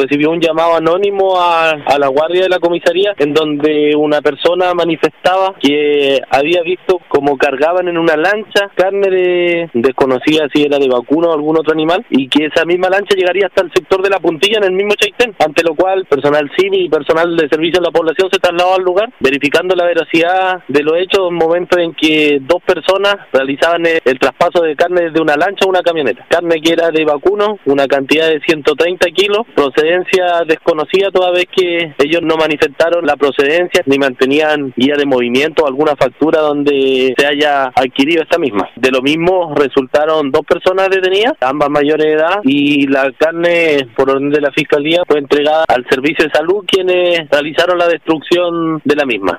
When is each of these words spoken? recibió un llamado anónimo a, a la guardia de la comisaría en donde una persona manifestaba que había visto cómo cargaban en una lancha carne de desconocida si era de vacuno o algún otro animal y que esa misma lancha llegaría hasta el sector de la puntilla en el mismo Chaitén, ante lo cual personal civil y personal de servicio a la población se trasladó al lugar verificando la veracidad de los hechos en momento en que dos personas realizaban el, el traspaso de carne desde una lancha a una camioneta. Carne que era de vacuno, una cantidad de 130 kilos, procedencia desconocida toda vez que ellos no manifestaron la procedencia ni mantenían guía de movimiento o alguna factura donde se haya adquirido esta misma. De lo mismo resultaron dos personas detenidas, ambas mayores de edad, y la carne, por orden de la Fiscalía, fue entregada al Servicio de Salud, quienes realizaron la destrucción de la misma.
recibió 0.00 0.30
un 0.30 0.40
llamado 0.40 0.76
anónimo 0.76 1.40
a, 1.40 1.70
a 1.70 1.98
la 1.98 2.08
guardia 2.08 2.42
de 2.42 2.48
la 2.48 2.58
comisaría 2.58 3.14
en 3.18 3.34
donde 3.34 3.94
una 3.96 4.20
persona 4.20 4.72
manifestaba 4.74 5.54
que 5.60 6.20
había 6.30 6.62
visto 6.62 7.00
cómo 7.08 7.36
cargaban 7.36 7.88
en 7.88 7.98
una 7.98 8.16
lancha 8.16 8.70
carne 8.74 9.10
de 9.10 9.70
desconocida 9.74 10.48
si 10.52 10.62
era 10.62 10.78
de 10.78 10.88
vacuno 10.88 11.30
o 11.30 11.34
algún 11.34 11.58
otro 11.58 11.72
animal 11.72 12.04
y 12.10 12.28
que 12.28 12.46
esa 12.46 12.64
misma 12.64 12.88
lancha 12.88 13.16
llegaría 13.16 13.46
hasta 13.46 13.62
el 13.62 13.72
sector 13.72 14.02
de 14.02 14.10
la 14.10 14.18
puntilla 14.18 14.58
en 14.58 14.64
el 14.64 14.72
mismo 14.72 14.94
Chaitén, 14.94 15.34
ante 15.38 15.62
lo 15.62 15.74
cual 15.74 16.06
personal 16.06 16.50
civil 16.56 16.86
y 16.86 16.88
personal 16.88 17.36
de 17.36 17.48
servicio 17.48 17.80
a 17.80 17.84
la 17.84 17.90
población 17.90 18.28
se 18.30 18.38
trasladó 18.38 18.74
al 18.74 18.82
lugar 18.82 19.12
verificando 19.20 19.74
la 19.74 19.84
veracidad 19.84 20.62
de 20.68 20.82
los 20.82 20.96
hechos 20.96 21.28
en 21.28 21.34
momento 21.34 21.78
en 21.78 21.94
que 21.94 22.38
dos 22.40 22.62
personas 22.62 23.16
realizaban 23.32 23.86
el, 23.86 24.00
el 24.04 24.18
traspaso 24.18 24.62
de 24.62 24.76
carne 24.76 25.02
desde 25.02 25.20
una 25.20 25.36
lancha 25.36 25.64
a 25.64 25.68
una 25.68 25.82
camioneta. 25.82 26.24
Carne 26.28 26.60
que 26.60 26.72
era 26.72 26.90
de 26.90 27.04
vacuno, 27.04 27.58
una 27.66 27.86
cantidad 27.86 28.28
de 28.28 28.40
130 28.40 29.10
kilos, 29.10 29.46
procedencia 29.90 30.44
desconocida 30.46 31.10
toda 31.10 31.32
vez 31.32 31.46
que 31.54 31.94
ellos 31.98 32.22
no 32.22 32.36
manifestaron 32.36 33.04
la 33.04 33.16
procedencia 33.16 33.82
ni 33.86 33.98
mantenían 33.98 34.72
guía 34.76 34.94
de 34.96 35.06
movimiento 35.06 35.64
o 35.64 35.66
alguna 35.66 35.96
factura 35.96 36.40
donde 36.40 37.12
se 37.16 37.26
haya 37.26 37.64
adquirido 37.74 38.22
esta 38.22 38.38
misma. 38.38 38.68
De 38.76 38.90
lo 38.90 39.02
mismo 39.02 39.54
resultaron 39.56 40.30
dos 40.30 40.42
personas 40.46 40.88
detenidas, 40.90 41.34
ambas 41.40 41.70
mayores 41.70 42.06
de 42.06 42.12
edad, 42.12 42.40
y 42.44 42.86
la 42.86 43.10
carne, 43.18 43.88
por 43.96 44.10
orden 44.10 44.30
de 44.30 44.40
la 44.40 44.52
Fiscalía, 44.52 45.02
fue 45.06 45.18
entregada 45.18 45.64
al 45.68 45.84
Servicio 45.90 46.24
de 46.24 46.30
Salud, 46.30 46.64
quienes 46.66 47.28
realizaron 47.30 47.78
la 47.78 47.88
destrucción 47.88 48.80
de 48.84 48.96
la 48.96 49.04
misma. 49.04 49.38